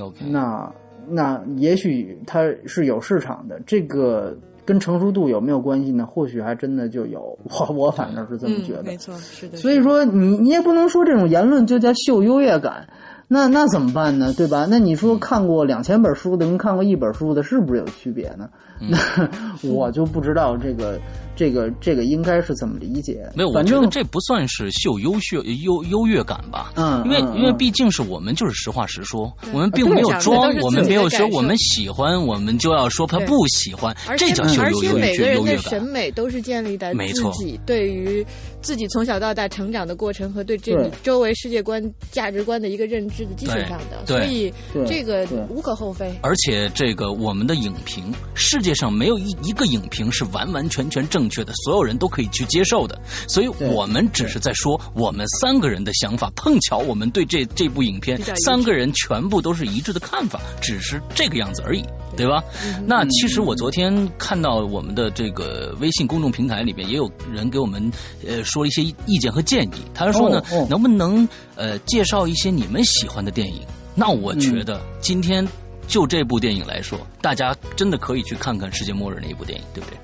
[0.00, 0.68] OK，那
[1.08, 6.04] 那也许它是有市场的，这个跟成熟度有没有关系呢？
[6.04, 8.82] 或许还真的就有，我我反正是这么觉嗯，得。
[8.82, 9.56] 没错，是的。
[9.56, 12.86] 所以说你你也不能说这种言论就叫秀优越感，
[13.28, 14.32] 那那怎么办呢？
[14.36, 14.66] 对吧？
[14.68, 18.48] 那你说看过两千本书的跟看过一本书的，是不是有区别呢？
[18.90, 18.98] 那
[19.72, 20.98] 我就不知道这个
[21.36, 23.30] 这个这个应该是怎么理解。
[23.34, 26.72] 没有，我觉得这不算是秀优秀优优越感吧？
[26.76, 35.76] 嗯因为因为毕竟是我们就是实话实说，我们并没有装，我们没有说我们喜欢，我们就要说他不喜欢，这叫秀而且优优每个人的审。
[35.86, 38.26] 美都是建立在自己对于
[38.60, 44.52] 自己从小到大成长的过程和对这对里周围世界观、价值观的一个认知的基础上的，对所以
[44.86, 46.12] 这个无可厚非。
[46.22, 52.98] 而且这个我们的影评，世界上没有一一个影评是完完全全正确的，所有人都可以去接受的。
[53.28, 61.84] 所以我们只是在说我们三个人的想法，碰巧我们对这这部影片三个人全部都是一致的看法，只是这个样子而已，
[62.16, 62.42] 对吧？
[62.86, 67.90] 那其实我昨天看到我们的这个微信公众平台里面也有人给我们
[68.26, 73.62] 呃说了一些意见和建议，他说呢，哦哦能不能呃介绍一些你们喜欢的电影？
[73.94, 75.46] 那我觉得今天
[75.88, 79.98] 就这部电影来说，大家真的可以去看看《世界末日》那一部电影，对不对？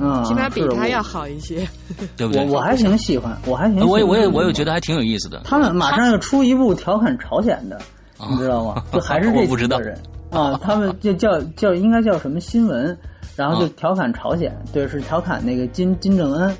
[0.00, 1.66] 嗯，起码比他要好一些。
[2.16, 2.44] 对不对？
[2.46, 5.40] 我我还挺喜欢，我还挺喜欢我也我也我也觉得还挺有意思的。
[5.44, 7.76] 他们马上要出一部调侃朝鲜的，
[8.18, 8.82] 啊你知道吗？
[8.92, 9.98] 就还是这不知道几个人
[10.30, 12.96] 啊，他们就叫叫应该叫什么新闻，
[13.36, 16.50] 然后就啊调侃朝鲜，对，是调侃那个金金正恩。
[16.50, 16.56] 嗯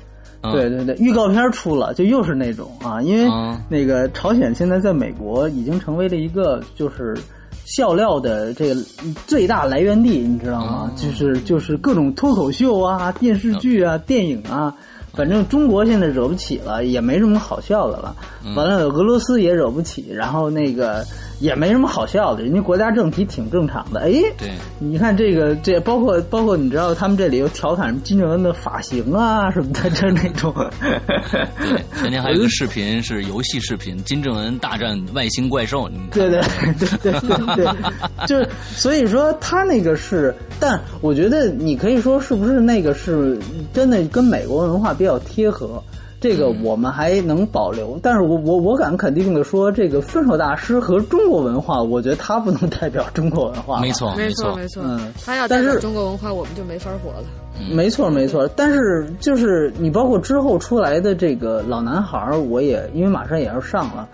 [0.51, 7.17] 对对对，预告片出了，就又是那种啊，因为嗯那个朝鲜现在在美国已经成为了一个就是
[7.65, 8.81] 笑料的这个
[9.27, 10.89] 最大来源地，你知道吗？
[10.89, 14.73] 哦就是就是各种脱口秀啊、电视剧啊、电影啊，
[15.13, 18.15] 反正中国现在惹不起了，也没什么好笑的了。
[18.55, 21.03] 完了，俄罗斯也惹不起，然后那个
[21.39, 24.01] 也没什么好笑的，人家国家政体挺正常的。
[24.01, 30.53] 哎，对，你看这个，这包括包括你知道他们这里有调侃金正恩的发型啊什么的，就那种。
[30.79, 36.41] 对，前天还有一个视频是游戏视频，金正恩大战外星怪兽，你看对对
[36.79, 37.19] 对对
[37.55, 43.37] 对对，就是所以说他那个是，但我觉得你可以说是不是那个是
[43.73, 45.81] 真的跟美国文化比较贴合。
[46.19, 47.99] 这个我们还能保留。
[48.01, 53.79] 但是我我我敢肯定的说，这个分手大师和中国文化，我觉得他不能代表中国文化。
[53.81, 54.83] 没错，没错，没错。
[54.85, 57.25] 嗯，他要代表中国文化，我们就没法活了。
[57.71, 58.47] 没错，没错。
[58.55, 64.07] 但是就是你包括之后出来的这个老男孩，我也因为马上也要上了。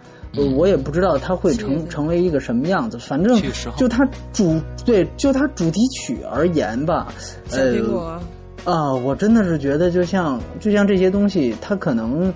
[0.56, 3.38] 我也不知道他会成成为一个什么样子，反正
[3.76, 7.08] 就他主对就他主题曲而言吧，
[7.52, 7.76] 呃
[8.64, 12.32] 啊，我真的是觉得就像就像这些东西，它可能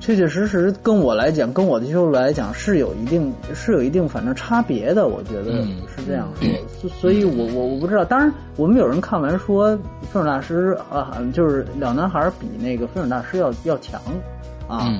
[0.00, 5.62] 确确实实跟我来讲，跟我的收入来讲是有一定是有一定反正差别的，我觉得
[5.96, 8.04] 是这样说，所以我我我不知道。
[8.04, 9.70] 当然，我们有人看完说
[10.10, 14.00] 《分手大师》啊，就是两男孩比那个《分手大师》要要强
[14.68, 14.92] 啊。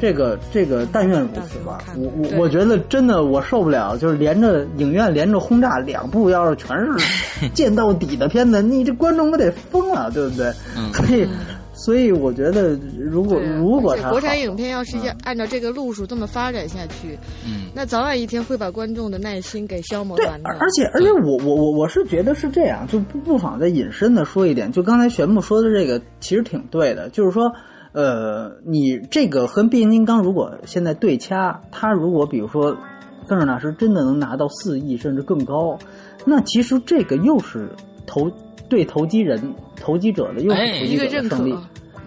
[0.00, 1.78] 这个这个，但愿如此吧。
[1.96, 10.52] 我我我觉得真的我受不了，就是连着影院连着轰炸两部，要是全是 见到底的片子，你这观众不得疯了，对不对？
[10.92, 11.26] 所以
[11.72, 20.50] 所以我觉得，如果如果国产影片要是要按照这个路数这么发展下去，嗯，那早晚一天会把观众的耐心给消磨完的。
[20.60, 27.50] 而且而且，我我我我是觉得是这样，就不不妨再引申的说一点，就刚才玄木说的这个，其实挺对的，就是说。
[27.94, 32.76] 呃，你这个和变形金刚如果现在对掐，他如果比如说
[33.28, 35.78] 分手大师真的能拿到四亿甚至更高，
[36.24, 37.70] 那其实这个又是
[38.04, 38.28] 投
[38.68, 41.54] 对投机人、投机者的又是投机者的胜利，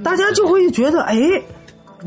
[0.03, 1.17] 大家就会觉得，哎，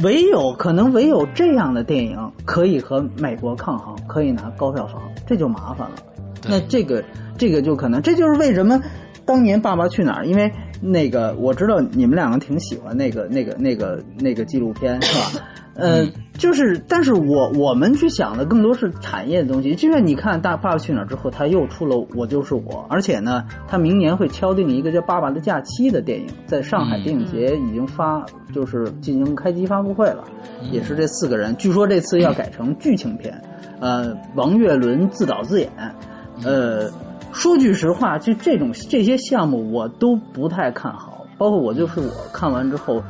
[0.02, 5.96] 唯有可能唯有这样的电影可以和美国抗衡，可以拿高票房，这就麻烦了。
[6.46, 7.02] 那这个
[7.38, 8.78] 这个就可能，这就是为什么
[9.30, 10.50] 当年《爸爸去哪儿》，因为。
[10.82, 15.44] 那个我知道你们两个挺喜欢那个那个那个那个纪录片是吧？
[15.76, 19.74] 呃，就是，但是我我们去想的更多是产业的东西。
[19.74, 30.24] 就像你看《大爸爸去哪儿》之后，他又出了《我就是我》，而且呢，他明年会敲定一个叫《爸爸的假期》的电影，在上海电影节已经发，就是进行开机发布会了，
[30.72, 31.54] 也是这四个人。
[31.58, 33.38] 据说这次要改成剧情片，
[33.80, 35.70] 呃，王岳伦自导自演，
[36.42, 36.88] 呃。
[37.32, 43.02] 说句实话，就这种这些项目我都不太看好，包括我就是我看完之后，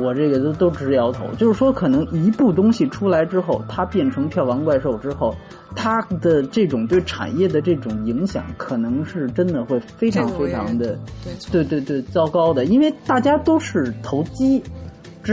[0.00, 1.24] 我这个都都直摇头。
[1.38, 5.34] 就是说，可能一部东西出来之后，它变成票房怪兽之后，
[5.76, 10.98] 它的这种对产业的这种影响，可能是真的会非常非常的，
[11.52, 14.62] 对对对糟糕的，因为大家都是投机。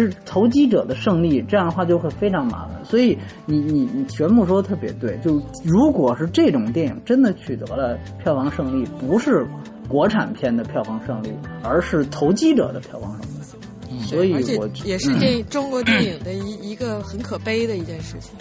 [0.01, 2.83] 是投机者的胜利，这样的话就会非常麻烦。
[2.83, 9.45] 所以你你你全部说的特别对，就如果是这种电影真的取得了票房胜利，不是
[9.87, 11.31] 国产片的票房胜利，
[11.63, 14.03] 而是投机者的票房胜利。
[14.03, 18.35] 所以，我也是这中国电影的一一个很可悲的一件事情。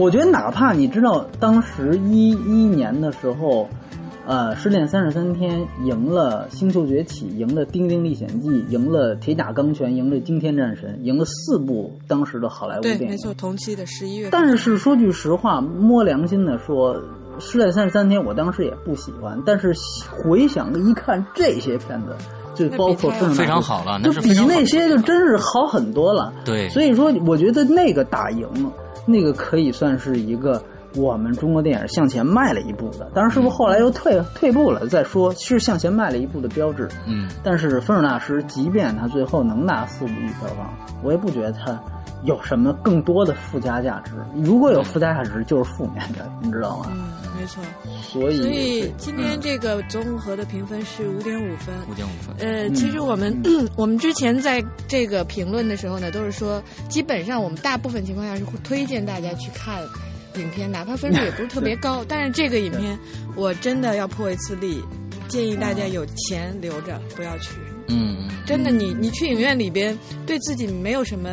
[0.00, 3.68] 我觉得，哪怕你知道当时一一年的时候。
[4.30, 12.98] 呃，失恋三十三天赢了《星球崛起》，赢了《丁丁历险记》，赢了《铁甲钢拳》，赢了《惊天战神》，赢了四部当时的好莱坞电影。
[13.00, 14.28] 对，没错，同期的十一月。
[14.30, 16.94] 但是说句实话，摸良心的说，
[17.40, 19.36] 《失恋三十三天》我当时也不喜欢。
[19.44, 19.74] 但是
[20.22, 22.14] 回想一看这些片子，
[22.54, 26.32] 就包括非常好了，就比那些就真是好很多了。
[26.44, 28.46] 对，所以说我觉得那个打赢，
[29.06, 30.62] 那个可以算是一个。
[30.94, 34.86] 我们中国电影向前迈了一步的，当然是不是后来又退退步了？
[34.88, 36.88] 再说是向前迈了一步的标志。
[37.06, 41.80] 嗯，但是《分手大师》即便他最后能拿四五亿票房，我也不觉得他
[42.24, 44.12] 有什么更多的附加价值。
[44.34, 46.86] 如果有附加价值，就是负面的，你知道吗？
[46.90, 47.62] 嗯，没错。
[48.02, 51.74] 所以，所以今天这个综合的评分是五点五分。
[51.88, 52.34] 五点五分。
[52.40, 53.40] 呃，其实我们
[53.76, 59.80] 我们之前在这个评论的时候呢，都是说，基本上我们大部分情况下是会推荐大家去看。
[60.36, 62.98] 影片哪怕分数也不是特别 高，但是这个影片
[63.34, 64.82] 我真的要破一次例，
[65.28, 67.54] 建议大家有钱留着，不要去。
[67.88, 71.28] 嗯，真的，你你去影院里边对自己没有什么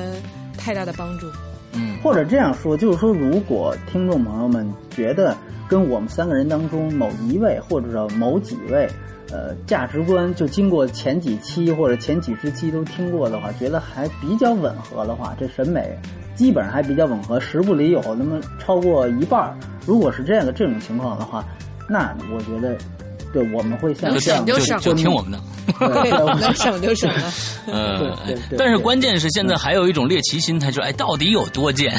[0.58, 1.28] 太大的帮助。
[1.74, 8.90] 嗯，或者这样说，就是说，如果听众朋友们觉得跟我们三个人当中某一位或者说某几位，
[9.30, 15.96] 呃，价值观就经过前几期或者前几十期都听过的话，觉得还比较吻合的话，这审美。
[16.38, 19.54] 基本上还比较吻合，十部里有那么超过一半
[19.86, 21.44] 如果是这样的这种情况的话，
[21.90, 22.78] 那我觉得，
[23.34, 25.40] 对我们会像省就省，就听我们的，
[26.40, 27.34] 能省就省了。
[27.66, 28.16] 呃，
[28.58, 31.94] 但是关键是现在还有一种猎奇心态，就哎，到底有多贱？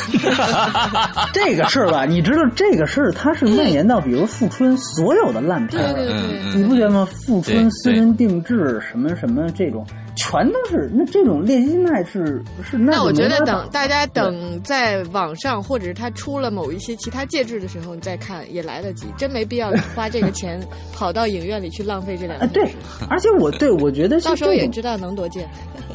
[1.35, 7.07] 这个事儿吧，你知道这个事儿它是蔓延到比如富春所有的烂片儿，你不觉得吗？
[7.27, 9.85] 富春私人定制什么什么这种。
[10.19, 20.61] 全都是那这种猎奇心态是是那我觉得等大家等在网上或者是他出了某一些其他介质的时候你再看也来得及，真没必要花这个钱
[20.93, 22.47] 跑到影院里去浪费这两个。
[22.49, 22.69] 对，
[23.09, 25.49] 而且我对我觉得到时候也知道能多见。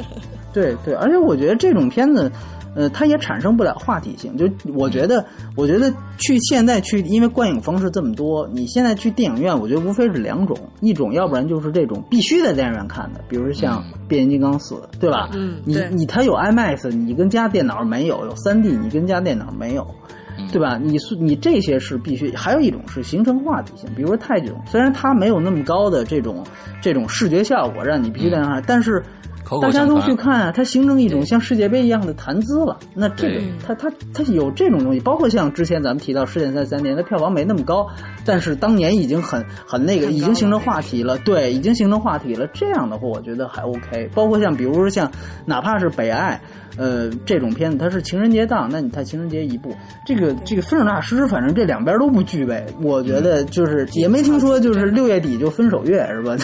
[0.54, 2.32] 对对，而且我觉得这种片子。
[2.76, 4.36] 呃，它也产生不了话题性。
[4.36, 15.30] 就我觉得，我觉得去现在去，因为观影方式这么多，你现在去电影院，我觉得无非是两种，一种要不然就是这种必须在电影院看的，比如像《变形金刚四》，对吧？
[15.34, 19.88] 嗯，你你它有 IMAX，你跟家电脑没有；有 3D，你跟家电脑没有，
[20.52, 20.80] 对吧？
[20.82, 22.36] 你是你这些是必须。
[22.36, 26.44] 还有一种是形成话题性，比如说泰囧，虽然它没有那么高的这种
[26.82, 29.04] 这种视觉效果，让你必须在那看，但是。
[29.62, 32.78] 大家都去看啊，它形成一种像世界杯一样的谈资了。
[32.94, 37.88] 那这个，它它它有这种东西，包括像之前咱们提到《世界赛三年》，它票房没那么高，
[38.26, 41.18] 但是当年已经很很那个，已经形成话题了。
[41.20, 42.48] 对，已经形成话题了。
[42.54, 44.10] 这样的话，我觉得还 OK。
[44.14, 45.12] 包括像比如说像，
[45.46, 46.42] 哪怕是《北爱》。
[46.76, 49.72] 呃，这种片子它是情人节档，那你看情人节一部，
[50.08, 52.66] 这个这个分手大师，反正这两边都不具备。
[52.82, 56.36] 我觉得就是也没听说就是六月底就分手月是吧？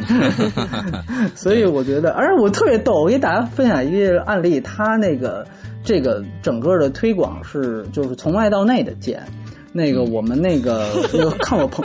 [1.36, 5.46] 所以我觉得，而且我特别逗，我给大家分享一个案例，他那个
[5.82, 9.22] 这个整个的推广是就是从外到内的建。
[9.72, 10.88] 那个我们那个
[11.40, 11.84] 看我朋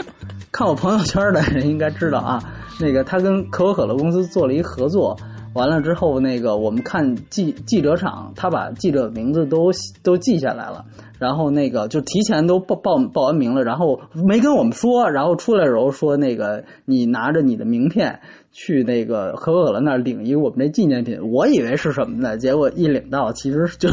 [0.50, 2.42] 看我朋友圈的人应该知道啊，
[2.80, 5.16] 那个他跟可口可乐公司做了一合作。
[5.54, 9.70] 完了之后，那个我们看记记者场，他把记者名字都
[10.02, 10.82] 都记下来了，
[11.18, 18.20] 然后那个就提前都报报报完名了，然后没跟我们说，然后出来的时候说那个你拿着你的名片
[18.52, 22.36] 去那个可口可乐那儿领一个我们这纪念品，我以为是什么呢？
[22.38, 23.88] 结果一领到，其实就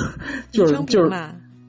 [0.51, 1.12] 就是就是。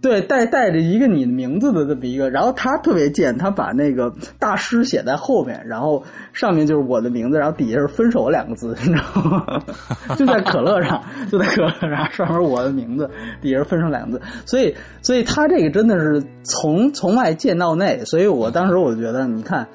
[0.03, 9.63] 对，带带着一个你的名字的这么一个，然后他特别贱，他把那个大师写在后面，然后上面就是我的名字，然后底下是分手两个字， 你知道吗？
[10.17, 13.11] 就在可乐上， 就在可乐上，上面我的名字，
[13.43, 19.69] 底下是分手两个字，所以，所以他这个真的是从从外见到内，所以我当时我觉得，你看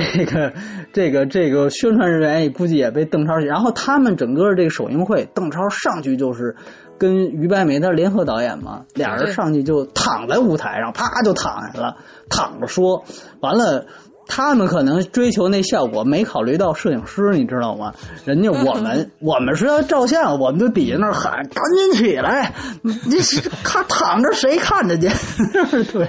[0.00, 0.52] 这个
[0.92, 6.56] 这个这个宣传人员也估计也被邓超，然后他们整个这个首映会，邓超上去就是。
[6.98, 11.96] 跟于白眉他联合导演嘛，俩人上去就躺在舞台上，啪就躺下了，
[12.30, 13.02] 躺着说，
[13.40, 13.86] 完了。
[14.26, 17.92] 他们可能追求那效果，没考虑到摄影师，你知道吗？
[18.24, 22.52] 人家我们我们是要照相，我们就底下那喊，赶紧起来！
[22.82, 23.16] 你
[23.62, 25.12] 看躺着谁看得见？
[25.92, 26.08] 对，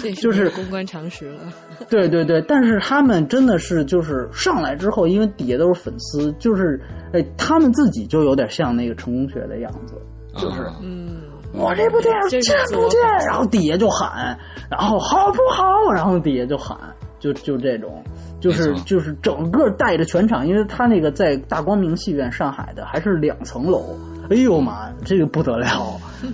[0.00, 1.40] 这就是公关常识了。
[1.88, 6.80] 对对对，但是他们真的是就是上来之后，因为底下都是粉丝，就是
[7.12, 9.94] 哎，他们自己就有点像那个成功学的样子，
[10.36, 11.22] 就是嗯。
[11.56, 14.36] 我这部电影见不见，然后底下就喊，
[14.68, 15.92] 然后好不好？
[15.92, 16.76] 然后底下就喊，
[17.20, 18.02] 就就这种，
[18.40, 23.96] 就是就是整个带着全场，因为他那个在大光明戏院上海的还是两层楼，
[24.30, 25.68] 哎呦妈，这个不得了，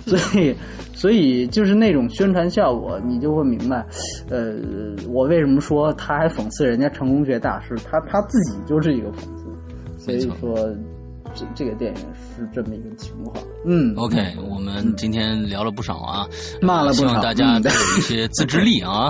[0.07, 0.55] 所以
[0.93, 3.85] 所以就是那种宣传效果，你就会明白，
[4.29, 4.55] 呃，
[5.07, 10.67] 我为什么说他还讽刺人家成功学大师，他他自己就是一个讽刺，所以说。
[11.33, 11.99] 这这个电影
[12.35, 16.27] 是这么一个情况，嗯，OK，我们今天聊了不少啊，
[16.61, 19.09] 骂了不少，希望大家都有一些自制力啊，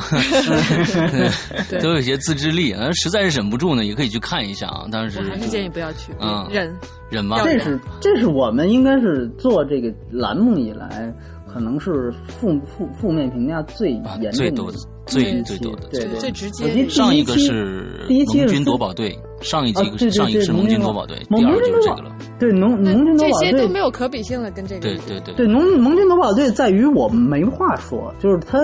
[1.81, 6.73] 都有一些自制力啊，实在是忍不住呢，也可以去看一下啊，但是还是建议不要去，嗯，忍。
[7.09, 11.13] 忍吧，这是这是我们应该是做这个栏目以来，
[11.45, 13.91] 可能是负负负面评价最
[14.21, 14.73] 严重的。
[15.07, 16.87] 最最多的，对最直接。
[16.87, 22.15] 上一个是第一期军夺宝队，上一季上一个是盟军夺宝队，第二就是这个了。
[22.39, 24.81] 对，农盟军夺宝队这些都没有可比性了，跟这个。
[24.81, 25.33] 对对对。
[25.35, 28.59] 对，农盟军夺宝队在于我们没话说，就是他，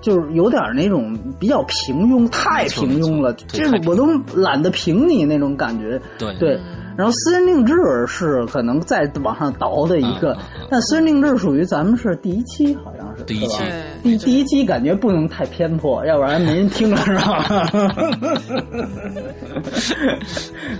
[0.00, 6.00] 就是有点那种比较平庸，太平庸了，就是我都懒得评你那种感觉。
[6.18, 6.58] 对对。
[7.02, 7.74] 然后私人定制
[8.06, 10.38] 是可能再往上倒的一个，
[10.70, 13.60] 但私人定制属于咱们是第一期，好像是第一期，
[14.04, 17.66] 第第一期感觉不能太偏颇，要不然没人听了是吧。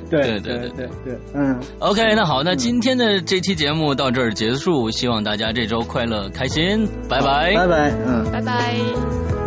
[0.08, 0.40] 对 对。
[0.40, 1.58] 对对对，嗯。
[1.80, 9.41] OK，那好，那今天的这期节目到这儿结束，希望大家这周快乐开心，拜拜，拜拜，嗯，拜拜。